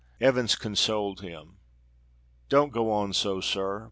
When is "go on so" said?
2.73-3.39